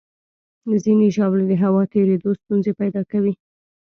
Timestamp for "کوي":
3.11-3.33